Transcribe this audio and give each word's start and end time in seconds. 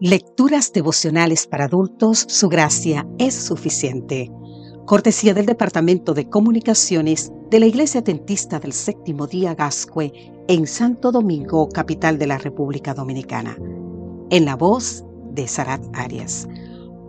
Lecturas 0.00 0.74
devocionales 0.74 1.46
para 1.46 1.64
adultos, 1.64 2.26
su 2.28 2.50
gracia 2.50 3.08
es 3.16 3.34
suficiente. 3.34 4.30
Cortesía 4.84 5.32
del 5.32 5.46
Departamento 5.46 6.12
de 6.12 6.28
Comunicaciones 6.28 7.32
de 7.48 7.60
la 7.60 7.66
Iglesia 7.66 8.04
Tentista 8.04 8.60
del 8.60 8.74
Séptimo 8.74 9.26
Día 9.26 9.54
Gascue 9.54 10.12
en 10.48 10.66
Santo 10.66 11.12
Domingo, 11.12 11.70
capital 11.70 12.18
de 12.18 12.26
la 12.26 12.36
República 12.36 12.92
Dominicana. 12.92 13.56
En 14.28 14.44
la 14.44 14.54
voz 14.54 15.02
de 15.32 15.48
Sarat 15.48 15.82
Arias. 15.94 16.46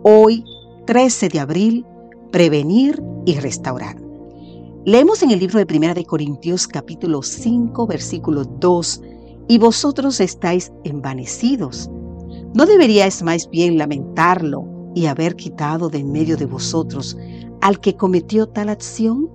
Hoy, 0.02 0.42
13 0.86 1.28
de 1.28 1.40
abril, 1.40 1.84
prevenir 2.32 3.02
y 3.26 3.34
restaurar. 3.34 4.00
Leemos 4.86 5.22
en 5.22 5.30
el 5.30 5.40
libro 5.40 5.58
de 5.58 5.66
Primera 5.66 5.92
de 5.92 6.06
Corintios 6.06 6.66
capítulo 6.66 7.22
5 7.22 7.86
versículo 7.86 8.44
2, 8.44 9.02
y 9.46 9.58
vosotros 9.58 10.20
estáis 10.20 10.72
envanecidos 10.84 11.90
¿No 12.58 12.66
deberíais 12.66 13.22
más 13.22 13.48
bien 13.48 13.78
lamentarlo 13.78 14.64
y 14.92 15.06
haber 15.06 15.36
quitado 15.36 15.90
de 15.90 15.98
en 15.98 16.10
medio 16.10 16.36
de 16.36 16.46
vosotros 16.46 17.16
al 17.60 17.78
que 17.78 17.94
cometió 17.94 18.48
tal 18.48 18.68
acción? 18.68 19.30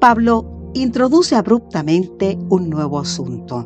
Pablo 0.00 0.44
introduce 0.74 1.36
abruptamente 1.36 2.36
un 2.48 2.70
nuevo 2.70 2.98
asunto, 2.98 3.64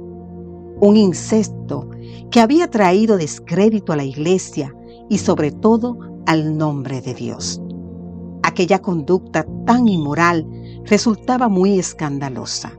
un 0.83 0.99
incesto 0.99 1.89
que 2.31 2.41
había 2.41 2.69
traído 2.69 3.17
descrédito 3.17 3.95
a 3.95 3.97
la 3.97 4.05
iglesia 4.05 4.77
y 5.09 5.17
sobre 5.17 5.51
todo 5.51 5.97
al 6.27 6.59
nombre 6.59 7.01
de 7.01 7.15
Dios. 7.15 7.59
Aquella 8.43 8.81
conducta 8.83 9.47
tan 9.65 9.89
inmoral 9.89 10.47
resultaba 10.85 11.49
muy 11.49 11.79
escandalosa. 11.79 12.71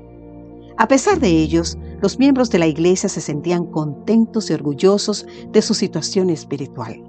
A 0.78 0.88
pesar 0.88 1.20
de 1.20 1.30
ellos, 1.30 1.80
los 2.04 2.20
miembros 2.20 2.50
de 2.50 2.60
la 2.60 2.68
iglesia 2.68 3.08
se 3.08 3.22
sentían 3.22 3.64
contentos 3.64 4.50
y 4.50 4.54
orgullosos 4.54 5.26
de 5.54 5.62
su 5.62 5.74
situación 5.74 6.30
espiritual. 6.30 7.02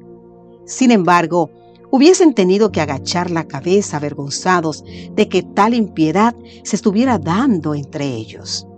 Sin 0.66 0.92
embargo, 0.92 1.50
hubiesen 1.91 2.32
tenido 2.32 2.70
que 2.70 2.80
agachar 2.80 3.28
la 3.33 3.48
cabeza 3.48 3.96
avergonzados 3.96 4.84
de 5.16 5.28
que 5.28 5.42
tal 5.42 5.74
impiedad 5.74 6.36
se 6.62 6.77
estuviera 6.77 7.18
dando 7.18 7.74
entre 7.74 8.06
ellos. 8.06 8.68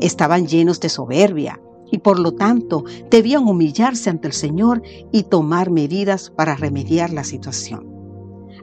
Estaban 0.00 0.48
llenos 0.48 0.80
de 0.80 0.88
soberbia 0.88 1.60
y 1.92 1.98
por 1.98 2.18
lo 2.18 2.32
tanto 2.32 2.82
debían 3.08 3.46
humillarse 3.46 4.10
ante 4.10 4.26
el 4.26 4.34
Señor 4.34 4.82
y 5.12 5.22
tomar 5.22 5.70
medidas 5.70 6.30
para 6.30 6.56
remediar 6.56 7.12
la 7.12 7.22
situación. 7.22 7.86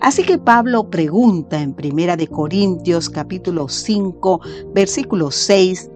Así 0.02 0.24
que 0.24 0.38
Pablo 0.40 0.90
pregunta 0.90 1.62
en 1.62 1.74
Primera 1.74 2.18
de 2.18 2.28
Corintios 2.28 3.10
capítulo 3.10 3.70
5, 3.70 4.42
versículo 4.74 5.32
6 5.32 5.92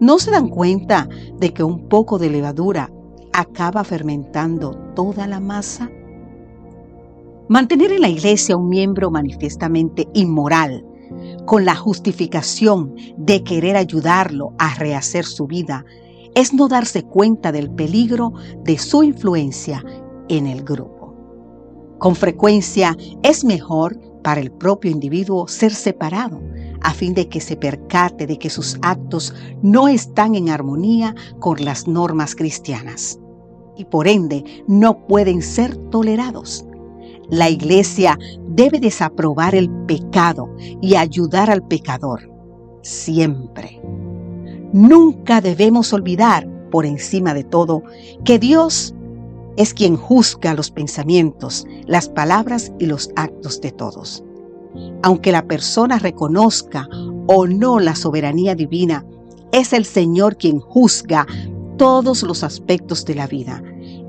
¿No 0.00 0.20
se 0.20 0.30
dan 0.30 0.48
cuenta 0.48 1.08
de 1.38 1.52
que 1.52 1.64
un 1.64 1.88
poco 1.88 2.18
de 2.18 2.30
levadura 2.30 2.92
acaba 3.32 3.82
fermentando 3.82 4.70
toda 4.94 5.26
la 5.26 5.40
masa? 5.40 5.90
Mantener 7.48 7.90
en 7.90 8.02
la 8.02 8.08
iglesia 8.08 8.56
un 8.56 8.68
miembro 8.68 9.10
manifiestamente 9.10 10.06
inmoral, 10.14 10.84
con 11.46 11.64
la 11.64 11.74
justificación 11.74 12.94
de 13.16 13.42
querer 13.42 13.76
ayudarlo 13.76 14.52
a 14.58 14.74
rehacer 14.74 15.24
su 15.24 15.48
vida, 15.48 15.84
es 16.34 16.54
no 16.54 16.68
darse 16.68 17.02
cuenta 17.02 17.50
del 17.50 17.68
peligro 17.68 18.34
de 18.62 18.78
su 18.78 19.02
influencia 19.02 19.84
en 20.28 20.46
el 20.46 20.62
grupo. 20.62 21.14
Con 21.98 22.14
frecuencia 22.14 22.96
es 23.24 23.44
mejor 23.44 23.98
para 24.22 24.40
el 24.40 24.52
propio 24.52 24.92
individuo 24.92 25.48
ser 25.48 25.74
separado 25.74 26.40
a 26.82 26.92
fin 26.92 27.14
de 27.14 27.28
que 27.28 27.40
se 27.40 27.56
percate 27.56 28.26
de 28.26 28.38
que 28.38 28.50
sus 28.50 28.78
actos 28.82 29.34
no 29.62 29.88
están 29.88 30.34
en 30.34 30.48
armonía 30.48 31.14
con 31.38 31.64
las 31.64 31.86
normas 31.88 32.34
cristianas 32.34 33.18
y 33.76 33.84
por 33.84 34.08
ende 34.08 34.44
no 34.66 35.06
pueden 35.06 35.40
ser 35.40 35.76
tolerados. 35.90 36.64
La 37.30 37.48
iglesia 37.48 38.18
debe 38.48 38.80
desaprobar 38.80 39.54
el 39.54 39.70
pecado 39.86 40.54
y 40.80 40.96
ayudar 40.96 41.50
al 41.50 41.66
pecador, 41.66 42.30
siempre. 42.82 43.80
Nunca 44.72 45.40
debemos 45.40 45.92
olvidar, 45.92 46.48
por 46.70 46.84
encima 46.84 47.34
de 47.34 47.44
todo, 47.44 47.82
que 48.24 48.38
Dios 48.38 48.94
es 49.56 49.74
quien 49.74 49.96
juzga 49.96 50.54
los 50.54 50.70
pensamientos, 50.70 51.66
las 51.86 52.08
palabras 52.08 52.72
y 52.78 52.86
los 52.86 53.10
actos 53.16 53.60
de 53.60 53.72
todos. 53.72 54.24
Aunque 55.02 55.32
la 55.32 55.46
persona 55.46 55.98
reconozca 55.98 56.88
o 57.26 57.46
no 57.46 57.78
la 57.78 57.94
soberanía 57.94 58.54
divina, 58.54 59.04
es 59.52 59.72
el 59.72 59.84
Señor 59.84 60.36
quien 60.36 60.60
juzga 60.60 61.26
todos 61.76 62.22
los 62.22 62.42
aspectos 62.42 63.04
de 63.04 63.14
la 63.14 63.26
vida 63.26 63.62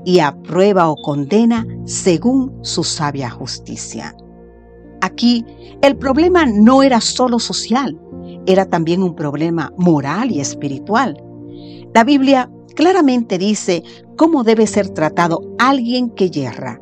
y 0.04 0.18
aprueba 0.18 0.88
o 0.88 0.96
condena 0.96 1.66
según 1.84 2.52
su 2.62 2.84
sabia 2.84 3.30
justicia. 3.30 4.14
Aquí 5.00 5.44
el 5.82 5.96
problema 5.96 6.44
no 6.46 6.82
era 6.82 7.00
solo 7.00 7.38
social, 7.38 7.98
era 8.46 8.66
también 8.66 9.02
un 9.02 9.14
problema 9.14 9.72
moral 9.76 10.30
y 10.30 10.40
espiritual. 10.40 11.22
La 11.94 12.04
Biblia 12.04 12.50
claramente 12.74 13.38
dice 13.38 13.82
cómo 14.16 14.44
debe 14.44 14.66
ser 14.66 14.90
tratado 14.90 15.40
alguien 15.58 16.10
que 16.10 16.30
yerra, 16.30 16.80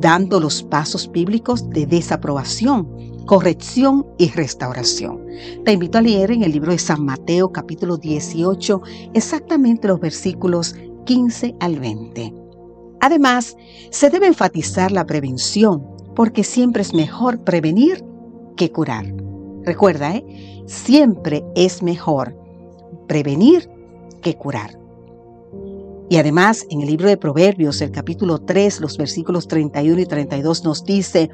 dando 0.00 0.40
los 0.40 0.62
pasos 0.62 1.10
bíblicos 1.10 1.68
de 1.70 1.86
desaprobación 1.86 3.10
corrección 3.30 4.06
y 4.18 4.28
restauración. 4.30 5.24
Te 5.64 5.70
invito 5.70 5.98
a 5.98 6.02
leer 6.02 6.32
en 6.32 6.42
el 6.42 6.50
libro 6.50 6.72
de 6.72 6.78
San 6.78 7.04
Mateo 7.04 7.52
capítulo 7.52 7.96
18 7.96 8.82
exactamente 9.14 9.86
los 9.86 10.00
versículos 10.00 10.74
15 11.06 11.54
al 11.60 11.78
20. 11.78 12.34
Además, 13.00 13.56
se 13.90 14.10
debe 14.10 14.26
enfatizar 14.26 14.90
la 14.90 15.06
prevención, 15.06 15.86
porque 16.16 16.42
siempre 16.42 16.82
es 16.82 16.92
mejor 16.92 17.44
prevenir 17.44 18.04
que 18.56 18.72
curar. 18.72 19.06
Recuerda, 19.62 20.16
¿eh? 20.16 20.64
siempre 20.66 21.44
es 21.54 21.84
mejor 21.84 22.36
prevenir 23.06 23.70
que 24.22 24.34
curar. 24.34 24.76
Y 26.10 26.16
además, 26.16 26.66
en 26.70 26.80
el 26.80 26.88
libro 26.88 27.08
de 27.08 27.16
Proverbios, 27.16 27.80
el 27.80 27.92
capítulo 27.92 28.40
3, 28.40 28.80
los 28.80 28.98
versículos 28.98 29.46
31 29.46 30.00
y 30.00 30.06
32 30.06 30.64
nos 30.64 30.84
dice, 30.84 31.30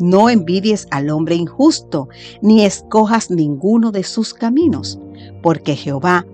no 0.00 0.28
envidies 0.28 0.86
al 0.90 1.08
hombre 1.08 1.34
injusto, 1.34 2.10
ni 2.42 2.62
escojas 2.62 3.30
ninguno 3.30 3.90
de 3.90 4.04
sus 4.04 4.34
caminos, 4.34 5.00
porque 5.42 5.76
Jehová 5.76 6.26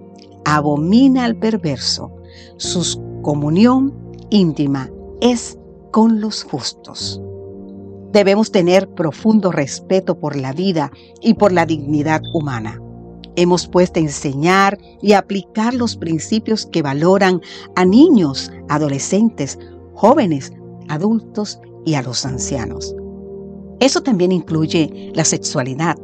abomina 0.44 1.24
al 1.24 1.36
perverso. 1.36 2.10
Su 2.56 3.00
comunión 3.22 3.94
íntima 4.28 4.90
es 5.20 5.56
con 5.92 6.20
los 6.20 6.42
justos. 6.42 7.22
Debemos 8.10 8.50
tener 8.50 8.88
profundo 8.88 9.52
respeto 9.52 10.18
por 10.18 10.34
la 10.34 10.52
vida 10.52 10.90
y 11.20 11.34
por 11.34 11.52
la 11.52 11.64
dignidad 11.64 12.22
humana. 12.34 12.80
Hemos 13.36 13.66
puesto 13.66 13.98
a 13.98 14.02
enseñar 14.02 14.78
y 15.02 15.12
aplicar 15.12 15.74
los 15.74 15.96
principios 15.96 16.66
que 16.66 16.82
valoran 16.82 17.40
a 17.74 17.84
niños, 17.84 18.52
adolescentes, 18.68 19.58
jóvenes, 19.94 20.52
adultos 20.88 21.58
y 21.84 21.94
a 21.94 22.02
los 22.02 22.24
ancianos. 22.24 22.94
Eso 23.80 24.02
también 24.02 24.32
incluye 24.32 25.10
la 25.14 25.24
sexualidad, 25.24 25.96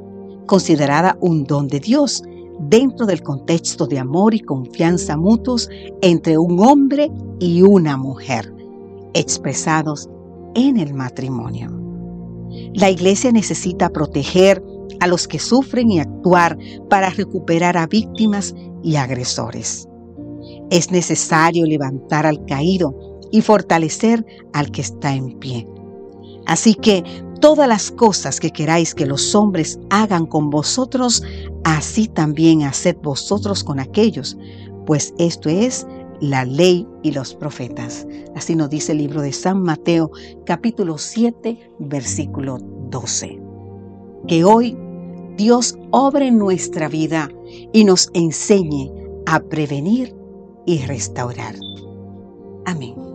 considerada 0.47 1.17
un 1.21 1.45
don 1.45 1.69
de 1.69 1.81
Dios 1.81 2.23
dentro 2.69 3.07
del 3.07 3.23
contexto 3.23 3.87
de 3.87 3.99
amor 3.99 4.35
y 4.35 4.41
confianza 4.41 5.17
mutuos 5.17 5.69
entre 6.03 6.37
un 6.37 6.61
hombre 6.61 7.11
y 7.39 7.63
una 7.63 7.97
mujer, 7.97 8.53
expresados 9.15 10.11
en 10.55 10.77
el 10.79 10.93
matrimonio. 10.95 11.71
La 12.75 12.91
iglesia 12.91 13.33
necesita 13.33 13.89
proteger 13.91 14.63
a 15.01 15.07
los 15.07 15.29
que 15.29 15.39
sufren 15.39 15.91
y 15.91 16.01
actuar 16.01 16.59
para 16.89 17.11
recuperar 17.11 17.77
a 17.77 17.87
víctimas 17.87 18.55
y 18.83 18.97
agresores. 18.97 19.89
Es 20.71 20.91
necesario 20.91 21.67
levantar 21.67 22.27
al 22.27 22.45
caído 22.47 22.95
y 23.31 23.41
fortalecer 23.41 24.25
al 24.53 24.71
que 24.71 24.81
está 24.81 25.15
en 25.15 25.39
pie. 25.39 25.67
Así 26.47 26.75
que 26.75 27.05
todas 27.41 27.69
las 27.69 27.91
cosas 27.91 28.41
que 28.41 28.51
queráis 28.51 28.95
que 28.95 29.07
los 29.07 29.35
hombres 29.35 29.79
hagan 29.91 30.27
con 30.27 30.51
vosotros, 30.51 31.23
así 31.65 32.09
también 32.09 32.63
haced 32.63 32.97
vosotros 33.03 33.65
con 33.65 33.81
aquellos, 33.81 34.37
pues 34.87 35.15
esto 35.19 35.49
es 35.49 35.87
la 36.21 36.45
ley 36.45 36.87
y 37.03 37.13
los 37.13 37.35
profetas. 37.35 38.07
Así 38.35 38.55
nos 38.55 38.71
dice 38.71 38.93
el 38.93 38.99
libro 38.99 39.23
de 39.23 39.33
San 39.33 39.63
Mateo, 39.63 40.11
capítulo 40.45 40.99
7, 40.99 41.59
versículo 41.79 42.59
12. 42.91 43.41
Que 44.29 44.45
hoy 44.45 44.77
Dios 45.41 45.79
obre 45.91 46.27
en 46.27 46.37
nuestra 46.37 46.91
vida 46.91 47.31
y 47.73 47.85
nos 47.85 48.11
enseñe 48.13 48.93
a 49.25 49.41
prevenir 49.41 50.15
y 50.67 50.85
restaurar. 50.85 51.55
Amén. 52.67 53.10